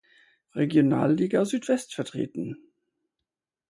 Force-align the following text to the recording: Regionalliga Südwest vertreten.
Regionalliga 0.55 1.45
Südwest 1.45 1.93
vertreten. 1.93 2.57